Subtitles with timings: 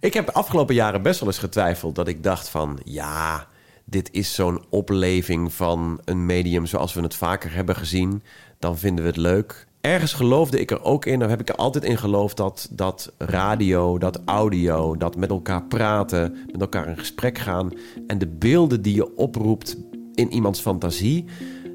[0.00, 3.46] Ik heb de afgelopen jaren best wel eens getwijfeld dat ik dacht van ja,
[3.84, 8.22] dit is zo'n opleving van een medium zoals we het vaker hebben gezien.
[8.58, 9.66] Dan vinden we het leuk.
[9.80, 13.12] Ergens geloofde ik er ook in, daar heb ik er altijd in geloofd dat, dat
[13.18, 17.72] radio, dat audio, dat met elkaar praten, met elkaar in gesprek gaan
[18.06, 19.76] en de beelden die je oproept
[20.14, 21.24] in iemands fantasie,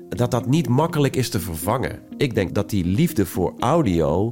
[0.09, 1.99] dat dat niet makkelijk is te vervangen.
[2.17, 4.31] Ik denk dat die liefde voor audio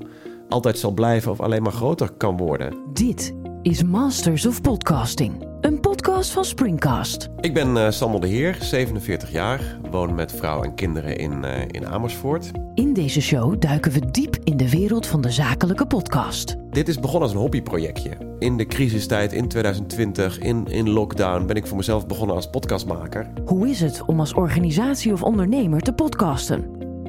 [0.49, 2.77] altijd zal blijven of alleen maar groter kan worden.
[2.93, 7.29] Dit is Masters of Podcasting, een podcast van Springcast.
[7.39, 11.61] Ik ben uh, Samuel de Heer, 47 jaar, woon met vrouw en kinderen in, uh,
[11.67, 12.51] in Amersfoort.
[12.73, 16.55] In deze show duiken we diep in de wereld van de zakelijke podcast.
[16.69, 18.17] Dit is begonnen als een hobbyprojectje.
[18.39, 23.31] In de crisistijd, in 2020, in, in lockdown, ben ik voor mezelf begonnen als podcastmaker.
[23.45, 26.65] Hoe is het om als organisatie of ondernemer te podcasten?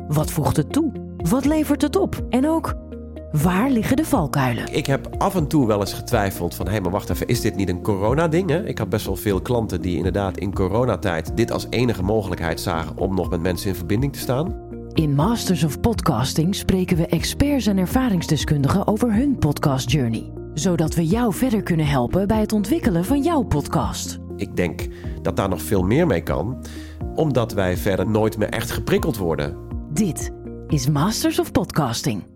[0.09, 0.93] Wat voegt het toe?
[1.17, 2.27] Wat levert het op?
[2.31, 2.75] En ook,
[3.33, 4.75] Waar liggen de valkuilen?
[4.75, 6.67] Ik heb af en toe wel eens getwijfeld van...
[6.67, 8.51] hé, hey, maar wacht even, is dit niet een coronading?
[8.51, 11.37] Ik had best wel veel klanten die inderdaad in coronatijd...
[11.37, 14.55] dit als enige mogelijkheid zagen om nog met mensen in verbinding te staan.
[14.93, 20.33] In Masters of Podcasting spreken we experts en ervaringsdeskundigen over hun podcast journey.
[20.55, 24.19] Zodat we jou verder kunnen helpen bij het ontwikkelen van jouw podcast.
[24.37, 24.89] Ik denk
[25.23, 26.65] dat daar nog veel meer mee kan,
[27.15, 29.57] omdat wij verder nooit meer echt geprikkeld worden.
[29.93, 30.31] Dit
[30.69, 32.32] is Masters of Podcasting.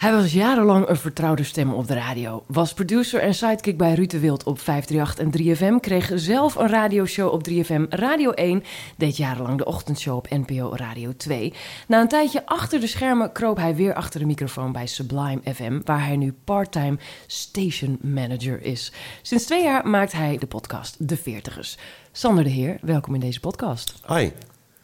[0.00, 2.44] Hij was jarenlang een vertrouwde stem op de radio.
[2.46, 5.80] Was producer en sidekick bij Ruud de Wild op 538 en 3FM.
[5.80, 8.62] Kreeg zelf een radioshow op 3FM Radio 1.
[8.96, 11.52] Deed jarenlang de ochtendshow op NPO Radio 2.
[11.86, 15.80] Na een tijdje achter de schermen kroop hij weer achter de microfoon bij Sublime FM.
[15.84, 18.92] Waar hij nu parttime station manager is.
[19.22, 21.78] Sinds twee jaar maakt hij de podcast De Veertigers.
[22.12, 23.94] Sander de Heer, welkom in deze podcast.
[24.06, 24.30] Hi.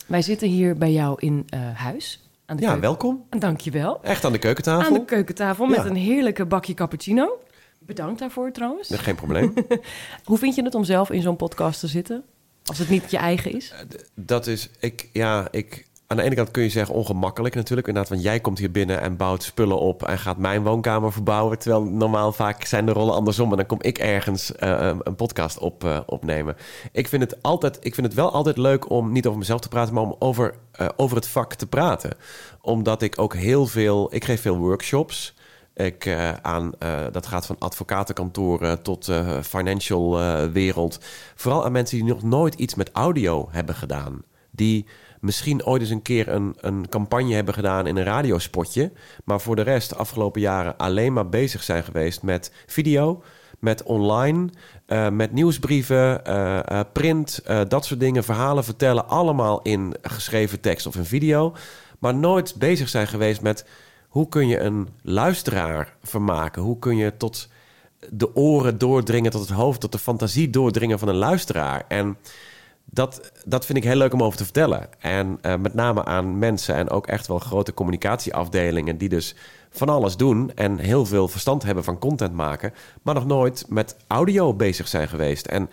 [0.06, 3.26] Wij zitten hier bij jou in uh, huis aan de ja, welkom.
[3.38, 4.02] Dankjewel.
[4.02, 4.86] Echt aan de keukentafel.
[4.86, 7.40] Aan de keukentafel met een heerlijke bakje cappuccino.
[7.78, 8.90] Bedankt daarvoor trouwens.
[8.94, 9.52] Geen probleem.
[10.24, 12.24] Hoe vind je het om zelf in zo'n podcast te zitten?
[12.64, 13.70] Als het niet je eigen is?
[13.70, 13.78] Eh,
[14.14, 17.86] dat is, ik, ja, ik, aan de ene kant kun je zeggen ongemakkelijk natuurlijk.
[17.86, 21.58] Inderdaad, want jij komt hier binnen en bouwt spullen op en gaat mijn woonkamer verbouwen.
[21.58, 23.50] Terwijl normaal vaak zijn de rollen andersom.
[23.50, 26.56] En dan kom ik ergens uh, een podcast op, uh, opnemen.
[26.92, 29.68] Ik vind, het altijd, ik vind het wel altijd leuk om niet over mezelf te
[29.68, 32.16] praten, maar om over, uh, over het vak te praten.
[32.60, 35.34] Omdat ik ook heel veel, ik geef veel workshops.
[35.74, 36.72] Ik, aan,
[37.12, 40.18] dat gaat van advocatenkantoren tot uh, financial
[40.52, 40.98] wereld.
[41.34, 44.22] Vooral aan mensen die nog nooit iets met audio hebben gedaan.
[44.50, 44.86] Die
[45.26, 48.92] misschien ooit eens een keer een, een campagne hebben gedaan in een radiospotje.
[49.24, 53.22] Maar voor de rest de afgelopen jaren alleen maar bezig zijn geweest met video,
[53.58, 54.48] met online,
[54.86, 58.24] uh, met nieuwsbrieven, uh, uh, print, dat soort dingen.
[58.24, 61.54] Verhalen vertellen, allemaal in geschreven tekst of in video.
[61.98, 63.66] Maar nooit bezig zijn geweest met
[64.08, 66.62] hoe kun je een luisteraar vermaken?
[66.62, 67.48] Hoe kun je tot
[68.10, 71.84] de oren doordringen, tot het hoofd, tot de fantasie doordringen van een luisteraar?
[71.88, 72.16] En
[72.96, 74.88] dat, dat vind ik heel leuk om over te vertellen.
[74.98, 79.34] En uh, met name aan mensen en ook echt wel grote communicatieafdelingen die dus
[79.70, 83.96] van alles doen en heel veel verstand hebben van content maken, maar nog nooit met
[84.06, 85.46] audio bezig zijn geweest.
[85.46, 85.70] En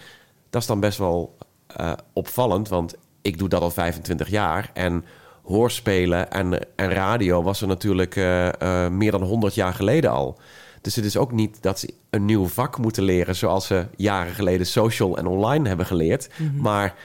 [0.50, 1.38] dat is dan best wel
[1.79, 5.06] uh, opvallend, want ik doe dat al 25 jaar en
[5.44, 10.38] hoorspelen en, en radio was er natuurlijk uh, meer dan 100 jaar geleden al.
[10.83, 14.33] Dus het is ook niet dat ze een nieuw vak moeten leren, zoals ze jaren
[14.33, 16.29] geleden social en online hebben geleerd.
[16.38, 16.61] Mhm.
[16.61, 16.95] Maar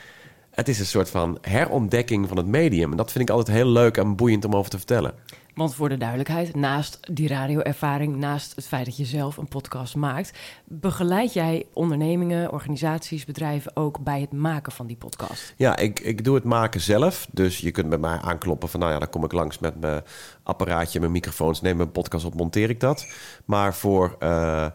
[0.50, 2.90] het is een soort van herontdekking van het medium.
[2.90, 5.14] En dat vind ik altijd heel leuk en boeiend om over te vertellen.
[5.58, 9.96] Want voor de duidelijkheid, naast die radioervaring, naast het feit dat je zelf een podcast
[9.96, 15.54] maakt, begeleid jij ondernemingen, organisaties, bedrijven ook bij het maken van die podcast?
[15.56, 17.26] Ja, ik, ik doe het maken zelf.
[17.30, 20.02] Dus je kunt bij mij aankloppen van, nou ja, dan kom ik langs met mijn
[20.42, 23.06] apparaatje, mijn microfoons, neem mijn podcast op, monteer ik dat.
[23.44, 24.66] Maar voor uh,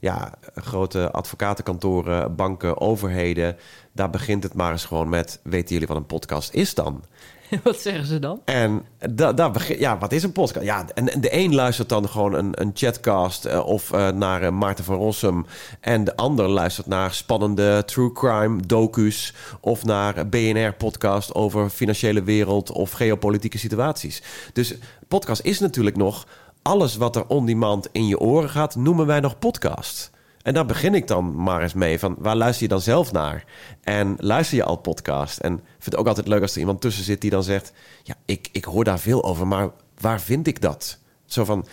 [0.00, 3.56] ja, grote advocatenkantoren, banken, overheden,
[3.92, 7.02] daar begint het maar eens gewoon met: weten jullie wat een podcast is dan?
[7.62, 8.40] Wat zeggen ze dan?
[8.44, 10.66] En da, da ja, wat is een podcast?
[10.66, 14.50] Ja, en de een luistert dan gewoon een, een chatcast uh, of uh, naar uh,
[14.50, 15.46] Maarten van Rossum.
[15.80, 19.34] En de ander luistert naar spannende true crime docu's.
[19.60, 24.22] Of naar BNR-podcast over financiële wereld of geopolitieke situaties.
[24.52, 24.74] Dus
[25.08, 26.26] podcast is natuurlijk nog
[26.68, 30.10] alles wat er on-demand in je oren gaat, noemen wij nog podcast.
[30.42, 31.98] En daar begin ik dan maar eens mee.
[31.98, 33.44] Van waar luister je dan zelf naar?
[33.80, 35.38] En luister je al podcast?
[35.38, 37.72] En ik vind het ook altijd leuk als er iemand tussen zit die dan zegt:
[38.02, 39.70] Ja, ik, ik hoor daar veel over, maar
[40.00, 40.98] waar vind ik dat?
[41.26, 41.66] Zo van.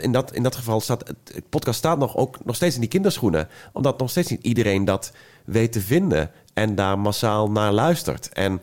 [0.00, 2.90] in, dat, in dat geval staat het podcast staat nog, ook nog steeds in die
[2.90, 3.48] kinderschoenen.
[3.72, 5.12] Omdat nog steeds niet iedereen dat
[5.44, 8.28] weet te vinden en daar massaal naar luistert.
[8.28, 8.60] En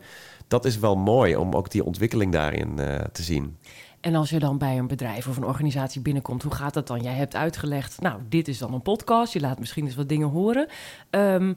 [0.48, 3.56] dat is wel mooi om ook die ontwikkeling daarin uh, te zien.
[4.04, 7.02] En als je dan bij een bedrijf of een organisatie binnenkomt, hoe gaat dat dan?
[7.02, 9.32] Jij hebt uitgelegd, nou, dit is dan een podcast.
[9.32, 10.66] Je laat misschien eens wat dingen horen.
[11.10, 11.54] Ehm,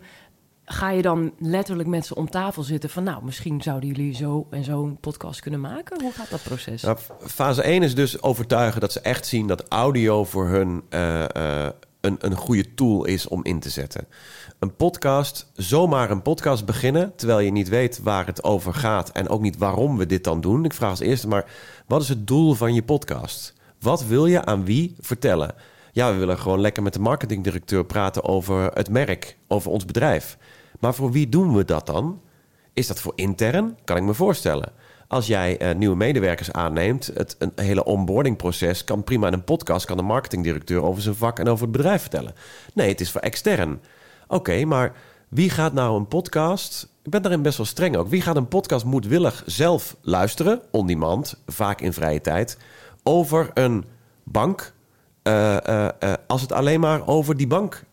[0.66, 3.04] ga je dan letterlijk met ze om tafel zitten van...
[3.04, 6.02] nou, misschien zouden jullie zo en zo een podcast kunnen maken?
[6.02, 6.82] Hoe gaat dat proces?
[6.82, 11.26] Nou, fase 1 is dus overtuigen dat ze echt zien dat audio voor hun uh,
[11.38, 11.68] uh,
[12.08, 14.08] een, een goede tool is om in te zetten.
[14.60, 17.16] Een podcast, zomaar een podcast beginnen...
[17.16, 19.12] terwijl je niet weet waar het over gaat...
[19.12, 20.66] en ook niet waarom we dit dan doen.
[20.66, 21.52] Ik vraag als eerste maar,
[21.88, 23.54] wat is het doel van je podcast?
[23.80, 25.56] Wat wil je aan wie vertellen?
[25.92, 30.38] Ja, we willen gewoon lekker met de marketingdirecteur praten over het merk, over ons bedrijf.
[30.80, 32.22] Maar voor wie doen we dat dan?
[32.74, 33.78] Is dat voor intern?
[33.84, 34.72] Kan ik me voorstellen.
[35.08, 39.86] Als jij uh, nieuwe medewerkers aanneemt, het een hele onboardingproces kan prima in een podcast,
[39.86, 42.34] kan de marketingdirecteur over zijn vak en over het bedrijf vertellen.
[42.74, 43.82] Nee, het is voor extern.
[44.28, 44.94] Oké, maar
[45.28, 46.88] wie gaat nou een podcast?
[47.04, 48.08] Ik ben daarin best wel streng ook.
[48.08, 52.58] Wie gaat een podcast moedwillig zelf luisteren, on demand, vaak in vrije tijd,
[53.04, 53.86] over een
[54.24, 54.74] bank,
[55.24, 55.88] uh, uh,
[56.28, 57.84] als het alleen maar over die bank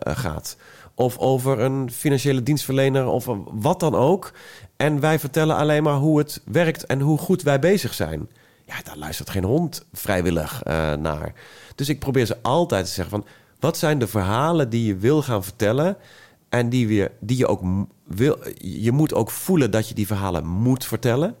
[0.00, 0.56] gaat?
[0.98, 4.32] Of over een financiële dienstverlener of wat dan ook.
[4.76, 8.28] En wij vertellen alleen maar hoe het werkt en hoe goed wij bezig zijn.
[8.64, 11.32] Ja, daar luistert geen hond vrijwillig uh, naar.
[11.74, 13.26] Dus ik probeer ze altijd te zeggen van...
[13.60, 15.96] wat zijn de verhalen die je wil gaan vertellen...
[16.48, 17.62] en die, we, die je ook
[18.04, 18.38] wil...
[18.58, 21.36] je moet ook voelen dat je die verhalen moet vertellen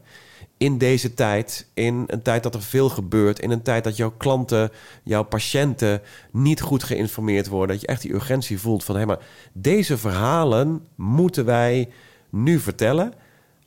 [0.58, 4.12] in deze tijd, in een tijd dat er veel gebeurt, in een tijd dat jouw
[4.16, 4.70] klanten,
[5.02, 6.02] jouw patiënten
[6.32, 10.86] niet goed geïnformeerd worden, dat je echt die urgentie voelt van hé, maar deze verhalen
[10.94, 11.88] moeten wij
[12.30, 13.12] nu vertellen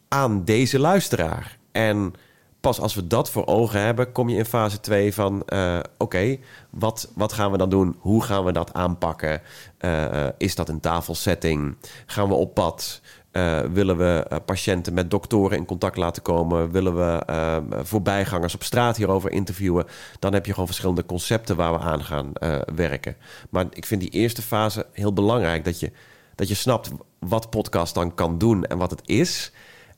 [0.07, 1.57] aan deze luisteraar.
[1.71, 2.13] En
[2.61, 6.37] pas als we dat voor ogen hebben, kom je in fase 2 van uh, oké,
[6.69, 7.95] wat, wat gaan we dan doen?
[7.99, 9.41] Hoe gaan we dat aanpakken?
[9.79, 11.75] Uh, is dat een tafelsetting?
[12.05, 13.01] Gaan we op pad?
[13.31, 16.71] Uh, willen we uh, patiënten met doktoren in contact laten komen?
[16.71, 19.85] Willen we uh, voorbijgangers op straat hierover interviewen?
[20.19, 22.31] Dan heb je gewoon verschillende concepten waar we aan gaan
[22.75, 23.15] werken.
[23.49, 25.65] Maar ik vind die eerste fase heel belangrijk.
[25.65, 25.91] Dat je,
[26.35, 29.51] dat je snapt wat podcast dan kan doen en wat het is.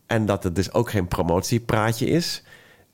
[0.06, 2.44] En dat het dus ook geen promotiepraatje is.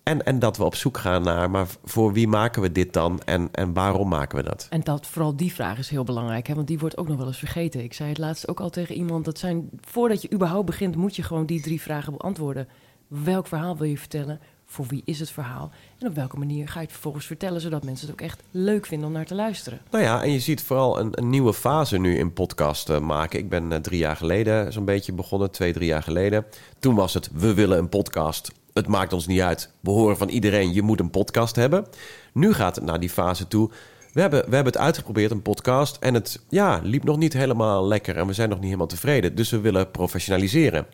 [0.09, 3.21] En, en dat we op zoek gaan naar, maar voor wie maken we dit dan
[3.25, 4.67] en, en waarom maken we dat?
[4.69, 6.55] En dat, vooral die vraag is heel belangrijk, hè?
[6.55, 7.83] want die wordt ook nog wel eens vergeten.
[7.83, 11.15] Ik zei het laatst ook al tegen iemand, dat zijn, voordat je überhaupt begint, moet
[11.15, 12.67] je gewoon die drie vragen beantwoorden.
[13.07, 14.39] Welk verhaal wil je vertellen?
[14.65, 15.71] Voor wie is het verhaal?
[15.99, 18.85] En op welke manier ga je het vervolgens vertellen, zodat mensen het ook echt leuk
[18.85, 19.79] vinden om naar te luisteren?
[19.91, 23.39] Nou ja, en je ziet vooral een, een nieuwe fase nu in podcast uh, maken.
[23.39, 26.45] Ik ben uh, drie jaar geleden zo'n beetje begonnen, twee, drie jaar geleden.
[26.79, 29.71] Toen was het, we willen een podcast het maakt ons niet uit.
[29.79, 31.85] We horen van iedereen, je moet een podcast hebben.
[32.33, 33.69] Nu gaat het naar die fase toe.
[34.13, 35.97] We hebben, we hebben het uitgeprobeerd, een podcast.
[35.99, 38.17] En het ja, liep nog niet helemaal lekker.
[38.17, 39.35] En we zijn nog niet helemaal tevreden.
[39.35, 40.87] Dus we willen professionaliseren.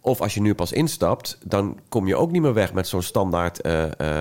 [0.00, 3.02] Of als je nu pas instapt, dan kom je ook niet meer weg met zo'n
[3.02, 4.18] standaard uh, uh,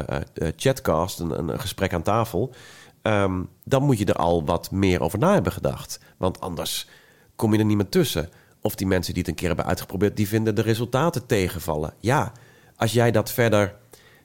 [0.55, 2.53] chatcast, een, een, gesprek aan tafel.
[3.01, 5.99] Um, dan moet je er al wat meer over na hebben gedacht.
[6.17, 6.87] Want anders
[7.35, 8.29] kom je er niet meer tussen.
[8.61, 11.93] Of die mensen die het een keer hebben uitgeprobeerd, die vinden de resultaten tegenvallen.
[11.99, 12.31] Ja,
[12.79, 13.75] als jij dat verder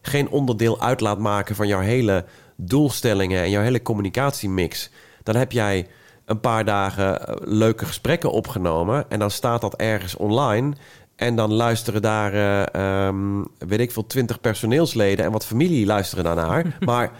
[0.02, 2.24] geen onderdeel uit laat maken van jouw hele
[2.56, 4.90] doelstellingen en jouw hele communicatiemix,
[5.22, 5.86] dan heb jij
[6.24, 10.72] een paar dagen eh, leuke gesprekken opgenomen en dan staat dat ergens online.
[11.16, 12.34] En dan luisteren daar,
[12.74, 16.76] uh, um, weet ik veel, twintig personeelsleden en wat familie luisteren daarnaar.
[16.80, 17.10] maar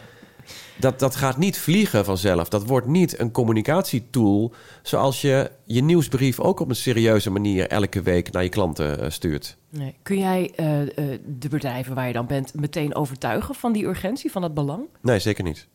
[0.76, 2.48] dat, dat gaat niet vliegen vanzelf.
[2.48, 8.02] Dat wordt niet een communicatietool zoals je je nieuwsbrief ook op een serieuze manier elke
[8.02, 9.56] week naar je klanten uh, stuurt.
[9.68, 9.94] Nee.
[10.02, 10.86] Kun jij uh, uh,
[11.26, 14.82] de bedrijven waar je dan bent meteen overtuigen van die urgentie, van dat belang?
[15.02, 15.66] Nee, zeker niet.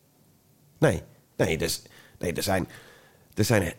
[0.78, 1.02] Nee,
[1.36, 1.82] nee, dus,
[2.18, 2.68] nee er zijn.
[3.34, 3.72] Er zijn,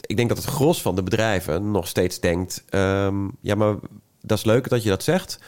[0.00, 3.74] ik denk dat het gros van de bedrijven nog steeds denkt: um, ja, maar
[4.20, 5.38] dat is leuk dat je dat zegt.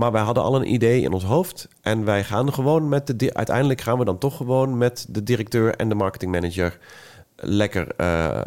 [0.00, 1.68] Maar wij hadden al een idee in ons hoofd.
[1.80, 3.34] En wij gaan gewoon met de.
[3.34, 6.78] Uiteindelijk gaan we dan toch gewoon met de directeur en de marketingmanager
[7.36, 8.40] lekker uh,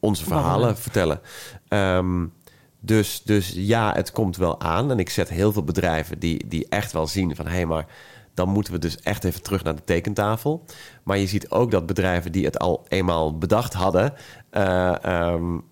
[0.00, 1.20] onze verhalen vertellen.
[1.68, 2.32] Um,
[2.80, 4.90] dus, dus ja, het komt wel aan.
[4.90, 7.86] En ik zet heel veel bedrijven die, die echt wel zien van hé, hey, maar
[8.34, 10.64] dan moeten we dus echt even terug naar de tekentafel.
[11.02, 14.14] Maar je ziet ook dat bedrijven die het al eenmaal bedacht hadden,
[14.52, 15.64] uh, um,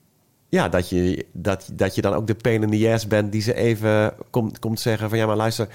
[0.49, 3.43] ja, dat je, dat, dat je dan ook de pain in the ass bent die
[3.43, 5.69] ze even komt, komt zeggen van ja, maar luister,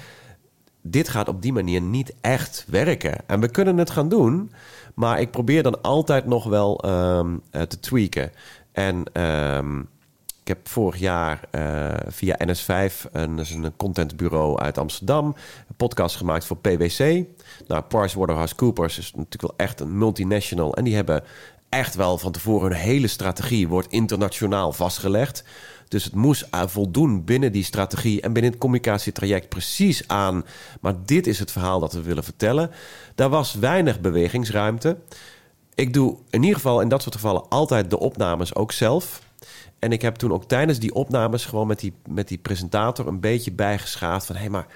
[0.82, 3.16] dit gaat op die manier niet echt werken.
[3.26, 4.52] En we kunnen het gaan doen,
[4.94, 8.32] maar ik probeer dan altijd nog wel um, uh, te tweaken.
[8.72, 9.88] En um,
[10.44, 15.26] ik heb vorig jaar uh, via NS5, een, dus een contentbureau uit Amsterdam,
[15.68, 17.24] een podcast gemaakt voor PwC.
[17.66, 21.22] Nou, PricewaterhouseCoopers is natuurlijk wel echt een multinational en die hebben
[21.74, 25.44] echt wel van tevoren hun hele strategie wordt internationaal vastgelegd.
[25.88, 30.44] Dus het moest voldoen binnen die strategie en binnen het communicatietraject precies aan.
[30.80, 32.70] Maar dit is het verhaal dat we willen vertellen.
[33.14, 34.96] Daar was weinig bewegingsruimte.
[35.74, 39.22] Ik doe in ieder geval in dat soort gevallen altijd de opnames ook zelf.
[39.78, 43.20] En ik heb toen ook tijdens die opnames gewoon met die, met die presentator een
[43.20, 44.66] beetje bijgeschaafd van hé, hey, maar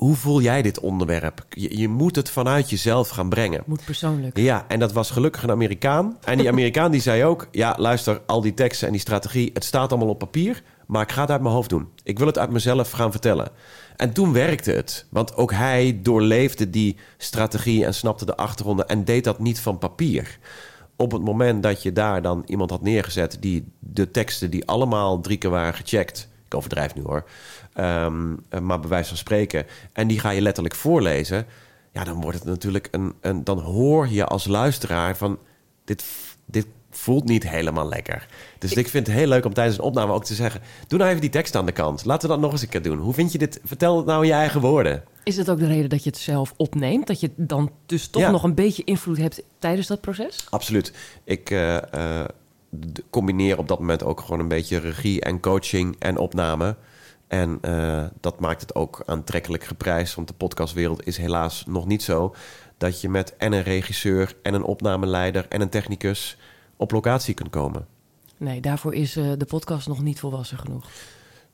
[0.00, 1.44] hoe voel jij dit onderwerp?
[1.48, 3.62] Je, je, moet het vanuit jezelf gaan brengen.
[3.66, 4.38] Moet persoonlijk.
[4.38, 6.16] Ja, en dat was gelukkig een Amerikaan.
[6.24, 7.48] En die Amerikaan die zei ook...
[7.50, 9.50] ja, luister, al die teksten en die strategie...
[9.54, 11.88] het staat allemaal op papier, maar ik ga het uit mijn hoofd doen.
[12.02, 13.50] Ik wil het uit mezelf gaan vertellen.
[13.96, 15.06] En toen werkte het.
[15.10, 17.84] Want ook hij doorleefde die strategie...
[17.84, 20.38] en snapte de achtergronden en deed dat niet van papier.
[20.96, 23.36] Op het moment dat je daar dan iemand had neergezet...
[23.40, 26.28] die de teksten die allemaal drie keer waren gecheckt...
[26.46, 27.24] ik overdrijf nu hoor...
[27.74, 29.66] Um, maar bij wijze van spreken.
[29.92, 31.46] En die ga je letterlijk voorlezen.
[31.92, 33.14] Ja, dan wordt het natuurlijk een.
[33.20, 35.38] een dan hoor je als luisteraar van.
[35.84, 36.04] Dit,
[36.46, 38.26] dit voelt niet helemaal lekker.
[38.58, 40.60] Dus ik, ik vind het heel leuk om tijdens een opname ook te zeggen...
[40.88, 42.04] doe nou even die tekst aan de kant.
[42.04, 42.98] Laten we dat nog eens een keer doen.
[42.98, 43.60] Hoe vind je dit?
[43.64, 45.04] Vertel het nou in je eigen woorden.
[45.24, 47.06] Is het ook de reden dat je het zelf opneemt?
[47.06, 48.30] Dat je dan dus toch ja.
[48.30, 50.46] nog een beetje invloed hebt tijdens dat proces?
[50.50, 50.92] Absoluut.
[51.24, 52.24] Ik uh, uh,
[53.10, 56.76] combineer op dat moment ook gewoon een beetje regie en coaching en opname...
[57.30, 60.14] En uh, dat maakt het ook aantrekkelijk geprijsd.
[60.14, 62.34] Want de podcastwereld is helaas nog niet zo
[62.78, 66.36] dat je met en een regisseur en een opnameleider en een technicus
[66.76, 67.86] op locatie kunt komen.
[68.36, 70.88] Nee, daarvoor is uh, de podcast nog niet volwassen genoeg.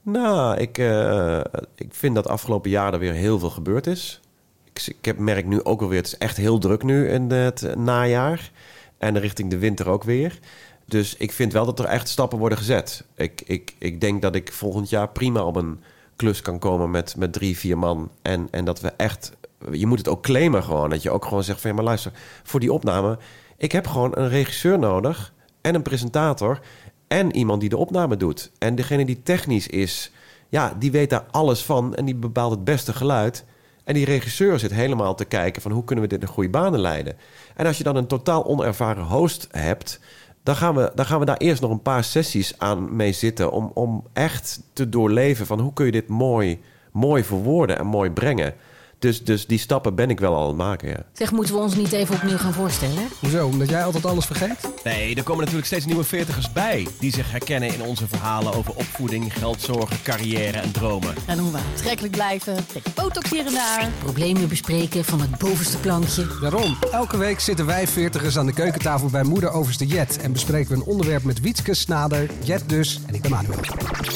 [0.03, 1.41] Nou, ik, uh,
[1.75, 4.21] ik vind dat afgelopen jaar er weer heel veel gebeurd is.
[4.65, 7.77] Ik, ik heb, merk nu ook alweer, het is echt heel druk nu in het
[7.77, 8.51] najaar.
[8.99, 10.39] En richting de winter ook weer.
[10.87, 13.05] Dus ik vind wel dat er echt stappen worden gezet.
[13.15, 15.81] Ik, ik, ik denk dat ik volgend jaar prima op een
[16.17, 18.11] klus kan komen met, met drie, vier man.
[18.23, 19.33] En, en dat we echt.
[19.71, 20.91] Je moet het ook claimen gewoon.
[20.91, 22.13] Dat je ook gewoon zegt van ja, maar luister,
[22.43, 23.19] voor die opname.
[23.57, 26.61] Ik heb gewoon een regisseur nodig en een presentator.
[27.09, 28.51] En iemand die de opname doet.
[28.59, 30.11] En degene die technisch is,
[30.49, 31.95] ja, die weet daar alles van.
[31.95, 33.45] En die bepaalt het beste geluid.
[33.85, 36.81] En die regisseur zit helemaal te kijken van hoe kunnen we dit in goede banen
[36.81, 37.17] leiden.
[37.57, 40.01] En als je dan een totaal onervaren host hebt
[40.47, 43.53] dan gaan, we, dan gaan we daar eerst nog een paar sessies aan mee zitten.
[43.53, 46.61] Om, om echt te doorleven van hoe kun je dit mooi,
[46.93, 48.55] mooi verwoorden en mooi brengen.
[48.99, 51.05] Dus, dus die stappen ben ik wel al aan het maken, ja.
[51.13, 53.09] Zeg, moeten we ons niet even opnieuw gaan voorstellen?
[53.21, 53.47] Hoezo?
[53.47, 54.71] Omdat jij altijd alles vergeet?
[54.85, 56.87] Nee, er komen natuurlijk steeds nieuwe veertigers bij...
[56.99, 61.15] die zich herkennen in onze verhalen over opvoeding, geldzorgen, carrière en dromen.
[61.27, 63.91] En hoe we aantrekkelijk blijven, beetje botox hier en daar...
[63.99, 66.27] problemen bespreken van het bovenste plankje.
[66.41, 70.19] Daarom, elke week zitten wij veertigers aan de keukentafel bij moeder overste Jet...
[70.19, 73.59] en bespreken we een onderwerp met Wietske, Snader, Jet dus en ik ben Manuel.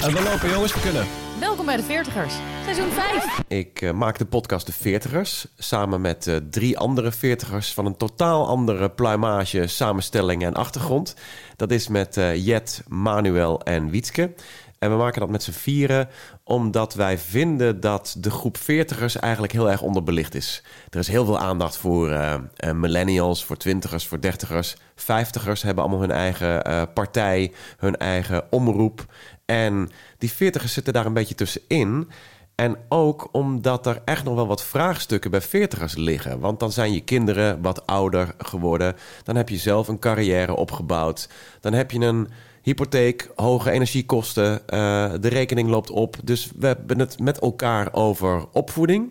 [0.02, 1.06] En we lopen jongens, we kunnen.
[1.40, 3.42] Welkom bij de Veertigers, seizoen 5.
[3.48, 7.96] Ik uh, maak de podcast De Veertigers samen met uh, drie andere veertigers van een
[7.96, 11.14] totaal andere pluimage, samenstelling en achtergrond.
[11.56, 14.34] Dat is met uh, Jet, Manuel en Wietske.
[14.78, 16.08] En we maken dat met z'n vieren
[16.50, 20.62] omdat wij vinden dat de groep veertigers eigenlijk heel erg onderbelicht is.
[20.90, 24.76] Er is heel veel aandacht voor uh, uh, millennials, voor twintigers, voor dertigers.
[24.94, 29.06] Vijftigers hebben allemaal hun eigen uh, partij, hun eigen omroep.
[29.44, 32.10] En die veertigers zitten daar een beetje tussenin.
[32.54, 36.40] En ook omdat er echt nog wel wat vraagstukken bij veertigers liggen.
[36.40, 38.96] Want dan zijn je kinderen wat ouder geworden.
[39.22, 41.28] Dan heb je zelf een carrière opgebouwd.
[41.60, 42.28] Dan heb je een
[42.70, 44.52] hypotheek, hoge energiekosten.
[44.52, 46.16] Uh, de rekening loopt op.
[46.24, 49.10] Dus we hebben het met elkaar over opvoeding.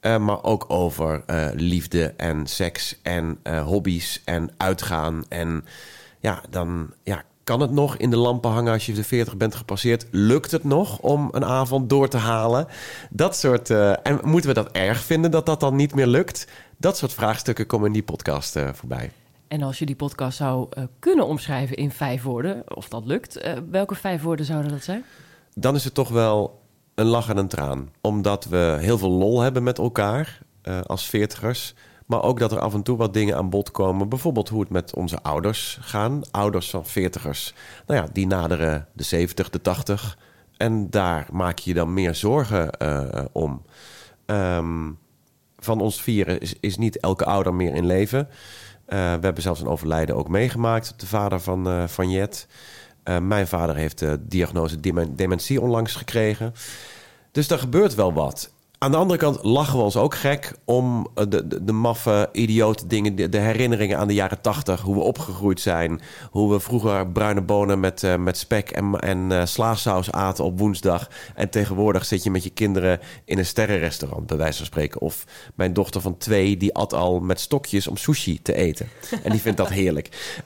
[0.00, 5.24] Uh, maar ook over uh, liefde en seks en hobby's en uitgaan.
[5.28, 5.64] En
[6.20, 9.54] ja, dan ja, kan het nog in de lampen hangen als je de 40 bent
[9.54, 10.06] gepasseerd?
[10.10, 12.66] Lukt het nog om een avond door te halen?
[13.10, 13.70] Dat soort.
[13.70, 16.46] En moeten we dat erg vinden dat dat dan niet meer lukt?
[16.76, 19.10] Dat soort vraagstukken komen in die podcast voorbij.
[19.50, 23.40] En als je die podcast zou uh, kunnen omschrijven in vijf woorden, of dat lukt,
[23.70, 25.04] welke vijf woorden zouden dat zijn?
[25.54, 26.62] Dan is het toch wel
[26.94, 27.90] een lach en een traan.
[28.00, 30.38] Omdat we heel veel lol hebben met elkaar
[30.86, 31.74] als veertigers.
[32.06, 34.08] Maar ook dat er af en toe wat dingen aan bod komen.
[34.08, 36.22] Bijvoorbeeld hoe het met onze ouders gaan.
[36.30, 37.54] Ouders van veertigers.
[37.86, 40.18] Nou ja, die naderen de 70, de 80.
[40.56, 42.70] En daar maak je je dan meer zorgen
[43.32, 43.62] om.
[44.26, 44.98] Um,
[45.60, 48.28] van ons vieren is niet elke ouder meer in leven.
[48.92, 50.94] Uh, we hebben zelfs een overlijden ook meegemaakt.
[50.96, 52.46] De vader van, uh, van Jet.
[53.22, 54.80] mijn vader heeft de diagnose
[55.14, 56.52] dementie onlangs gekregen.
[57.32, 58.52] Dus er gebeurt wel wat.
[58.82, 62.28] Aan de andere kant lachen we ons ook gek om eh, de, de, de maffe,
[62.32, 67.08] idiote dingen, de, herinneringen aan de jaren tachtig, hoe we opgegroeid zijn, hoe we vroeger
[67.08, 71.08] bruine bonen met, eh, met spek en, en eh, slaasaus aten op woensdag.
[71.34, 75.00] En tegenwoordig zit je met je kinderen in een sterrenrestaurant, bij wijze van spreken.
[75.00, 78.88] Of mijn dochter van twee, die at al met stokjes om sushi te eten.
[79.22, 80.36] En die vindt dat heerlijk.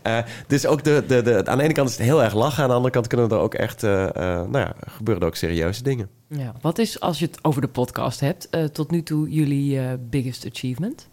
[0.46, 2.68] Dus ook de, de, de, aan de ene kant is het heel erg lachen, aan
[2.68, 6.08] de andere kant kunnen er ook echt, nou ja, gebeuren er ook serieuze dingen.
[6.28, 6.54] Ja.
[6.60, 9.92] Wat is, als je het over de podcast hebt, eh, tot nu toe jullie eh,
[10.00, 11.08] biggest achievement?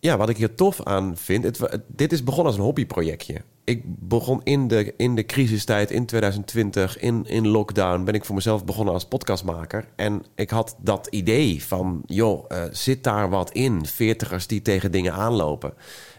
[0.00, 3.42] Ja, wat ik hier tof aan vind, het, dit is begonnen als een hobbyprojectje.
[3.64, 8.34] Ik begon in de, in de crisistijd in 2020, in, in lockdown, ben ik voor
[8.34, 9.88] mezelf begonnen als podcastmaker.
[9.96, 13.86] En ik had dat idee van, joh, eh, zit daar wat in?
[13.86, 15.74] Veertigers die tegen dingen aanlopen.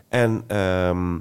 [0.09, 1.17] En ehm,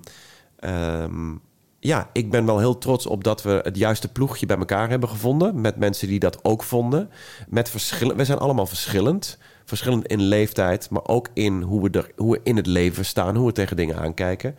[1.88, 5.08] ja, ik ben wel heel trots op dat we het juiste ploegje bij elkaar hebben
[5.08, 5.60] gevonden.
[5.60, 7.10] Met mensen die dat ook vonden.
[7.48, 8.16] Met verschillen.
[8.16, 9.38] We zijn allemaal verschillend.
[9.64, 13.36] Verschillend in leeftijd, maar ook in hoe we, er, hoe we in het leven staan,
[13.36, 14.56] hoe we tegen dingen aankijken.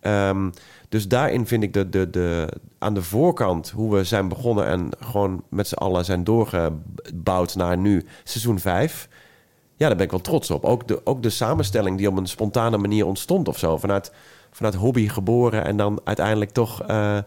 [0.00, 0.50] Ehm,
[0.88, 4.90] dus daarin vind ik de, de, de, aan de voorkant hoe we zijn begonnen en
[5.00, 9.08] gewoon met z'n allen zijn doorgebouwd naar nu seizoen 5.
[9.76, 10.64] Ja, daar ben ik wel trots op.
[10.64, 13.76] Ook de, ook de samenstelling die op een spontane manier ontstond of zo.
[13.76, 14.12] Vanuit,
[14.50, 17.18] vanuit hobby geboren en dan uiteindelijk toch eh,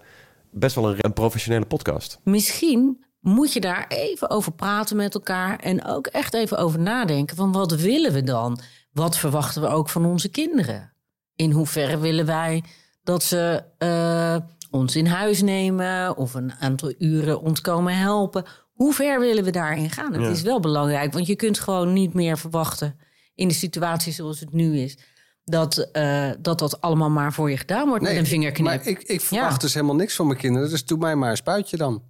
[0.52, 2.20] best wel een, een professionele podcast.
[2.24, 7.36] Misschien moet je daar even over praten met elkaar en ook echt even over nadenken
[7.36, 8.60] van wat willen we dan?
[8.92, 10.94] Wat verwachten we ook van onze kinderen?
[11.36, 12.64] In hoeverre willen wij
[13.04, 14.36] dat ze eh,
[14.72, 18.46] ons in huis nemen of een aantal uren ons komen helpen?
[18.74, 20.14] Hoe ver willen we daarin gaan?
[20.14, 20.30] Het Ja.
[20.30, 22.96] is wel belangrijk, want je kunt gewoon niet meer verwachten
[23.36, 24.98] in de situatie zoals het nu is.
[25.46, 28.66] Dat, eh, dat dat allemaal maar voor je gedaan wordt met een vingerknip.
[28.66, 29.58] Maar ik, ik verwacht Ja.
[29.58, 30.70] dus helemaal niks van mijn kinderen.
[30.70, 32.04] Dus doe mij maar een spuitje dan.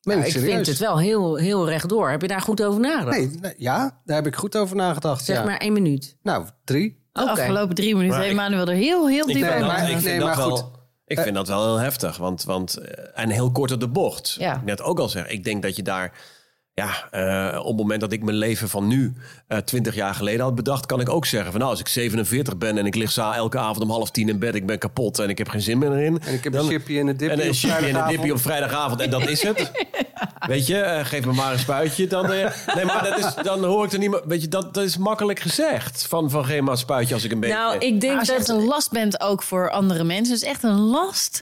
[0.00, 2.10] Ja, ik vind het wel heel, heel rechtdoor.
[2.10, 3.16] Heb je daar goed over nagedacht?
[3.16, 5.24] Nee, nee, ja, daar heb ik goed over nagedacht.
[5.24, 5.44] Zeg ja.
[5.44, 6.16] maar één minuut.
[6.22, 7.00] Nou, drie.
[7.12, 10.18] De afgelopen drie minuten heeft Manuel er heel, heel diep over maar dat, ik- nee,
[10.18, 10.70] dat maar wel, goed.
[11.06, 12.16] Ik vind dat wel heel heftig.
[12.16, 14.36] Want, want, eh, en heel kort op de bocht.
[14.38, 14.54] Ja.
[14.56, 15.26] Ik net ook al zeg.
[15.28, 16.12] Ik denk dat je daar...
[16.74, 19.12] Ja, eh, op het moment dat ik mijn leven van nu
[19.46, 20.86] eh 20 jaar geleden had bedacht...
[20.86, 22.78] kan ik ook zeggen van nou, als ik 47 ben...
[22.78, 24.54] en ik lig za elke avond om half tien in bed...
[24.54, 26.20] ik ben kapot en ik heb geen zin meer erin...
[26.22, 27.82] En ik heb dan- een chipje en een dipje en een op chipje en een
[27.84, 28.16] vrijdagavond.
[28.16, 29.70] dipje op vrijdagavond en dat is het.
[30.46, 32.06] Weet je, eh, geef me maar een spuitje.
[32.06, 34.22] Dan, eh, nee, maar dat is, dan hoor ik er niet meer...
[34.24, 36.06] Weet je, dat, dat is makkelijk gezegd.
[36.06, 37.56] Van, van geef maar een spuitje als ik een beetje...
[37.56, 38.56] Nou, ik denk als je echt dat...
[38.56, 41.40] een last bent ook voor andere mensen, is echt een last.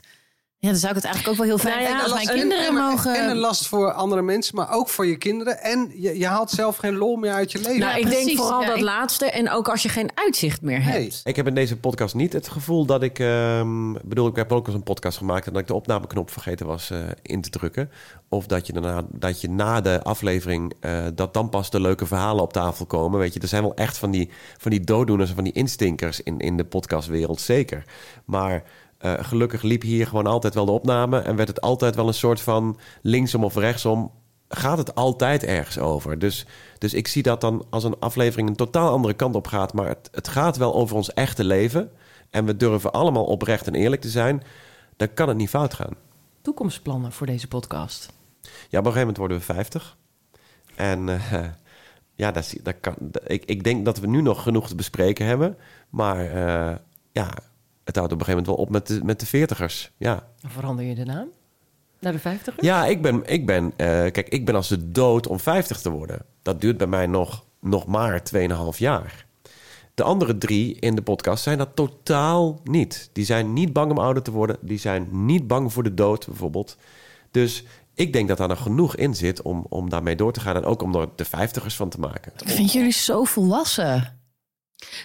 [0.63, 2.25] Ja, dan zou ik het eigenlijk ook wel heel fijn Nou ja, vinden als En-
[2.25, 3.15] mijn kinderen en, en- mogen...
[3.23, 5.61] En een last voor andere mensen, maar ook voor je kinderen.
[5.61, 7.79] En je, je haalt zelf geen lol meer uit je leven.
[7.79, 9.25] Nou, ik denk vooral Ja, dat ik- laatste.
[9.31, 10.97] En ook als je geen uitzicht meer hebt.
[10.97, 11.11] Nee.
[11.23, 13.19] Ik heb in deze podcast niet het gevoel dat ik...
[13.19, 15.45] ehm, bedoel, ik heb ook eens een podcast gemaakt...
[15.47, 17.91] en dat ik de opnameknop vergeten was eh, in te drukken.
[18.29, 20.73] Of dat je, daarna, dat je na de aflevering...
[20.79, 23.19] eh, dat dan pas de leuke verhalen op tafel komen.
[23.19, 25.29] Weet je, er zijn wel echt van die, van die dooddoeners...
[25.29, 27.83] en van die instinkers in, in de podcastwereld, zeker.
[28.25, 28.63] Maar...
[29.01, 31.19] eh, gelukkig liep hier gewoon altijd wel de opname...
[31.19, 34.11] en werd het altijd wel een soort van linksom of rechtsom
[34.47, 36.19] gaat het altijd ergens over.
[36.19, 36.45] Dus,
[36.77, 39.73] dus ik zie dat dan als een aflevering een totaal andere kant op gaat.
[39.73, 41.91] Maar het, het gaat wel over ons echte leven.
[42.29, 44.43] En we durven allemaal oprecht en eerlijk te zijn.
[44.97, 45.93] Dan kan het niet fout gaan.
[46.41, 48.13] Toekomstplannen voor deze podcast?
[48.41, 49.97] Ja, op een gegeven moment worden we 50.
[50.75, 51.43] En eh,
[52.15, 55.25] ja, dat, dat kan, dat- ik, ik denk dat we nu nog genoeg te bespreken
[55.25, 55.57] hebben.
[55.89, 56.75] Maar eh,
[57.11, 57.29] ja,
[57.83, 59.95] het houdt op een gegeven moment wel op met de, met de 40ers.
[59.97, 60.27] Ja.
[60.45, 61.27] Verander je de naam?
[61.99, 65.27] Naar de 50 Ja, ik ben, ik ben, eh, kijk, ik ben als de dood
[65.27, 66.25] om 50 te worden.
[66.41, 69.25] Dat duurt bij mij nog, nog maar 2,5 jaar.
[69.93, 73.09] De andere drie in de podcast zijn dat totaal niet.
[73.13, 74.57] Die zijn niet bang om ouder te worden.
[74.61, 76.77] Die zijn niet bang voor de dood, bijvoorbeeld.
[77.31, 80.55] Dus ik denk dat daar nog genoeg in zit om, om daarmee door te gaan.
[80.55, 82.31] En ook om er de vijftigers van te maken.
[82.37, 84.20] Ik vind jullie zo volwassen.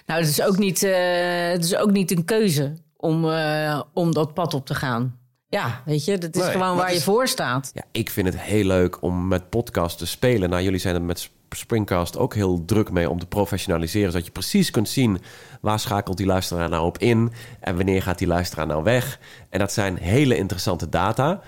[0.05, 4.13] Nou, het is ook niet, eh, het is ook niet een keuze om, eh, om
[4.13, 5.19] dat pad op te gaan.
[5.49, 7.71] Ja, weet je, dat is Nee, gewoon waar je voor staat.
[7.73, 10.49] Ja, ik vind het heel leuk om met podcast te spelen.
[10.49, 14.11] Nou, jullie zijn er met Springcast ook heel druk mee om te professionaliseren.
[14.11, 15.21] Zodat je precies kunt zien
[15.61, 17.31] waar schakelt die luisteraar nou op in.
[17.59, 19.19] En wanneer gaat die luisteraar nou weg.
[19.49, 21.41] En dat zijn hele interessante data.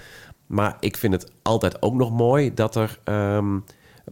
[0.47, 3.57] Maar ik vind het altijd ook nog mooi dat er ehm,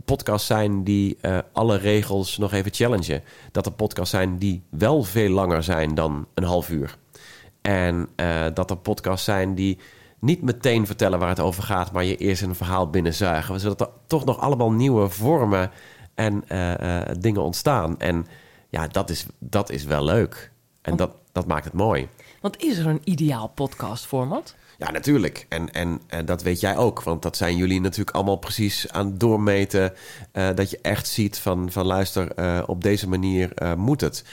[0.06, 3.24] podcasts zijn die eh, alle regels nog even challengen.
[3.52, 6.98] Dat er podcasts zijn die wel veel langer zijn dan een half uur.
[7.62, 9.78] En eh, dat er podcasts zijn die
[10.20, 13.60] niet meteen vertellen waar het over gaat, maar je eerst een verhaal binnenzuigen.
[13.60, 15.72] Zodat er toch nog allemaal nieuwe vormen
[16.16, 18.00] en eh, dingen ontstaan.
[18.00, 18.28] En
[18.70, 20.52] ja, dat is, dat is wel leuk.
[20.82, 22.08] En dat, dat maakt het mooi.
[22.42, 24.56] Want is er een ideaal podcastformat?
[24.78, 25.46] Ja, natuurlijk.
[25.50, 27.04] En, en, en dat weet jij ook.
[27.04, 29.94] Want dat zijn jullie natuurlijk allemaal precies aan het doormeten.
[30.32, 34.24] eh, dat je echt ziet van, van luister, eh, op deze manier eh, moet het.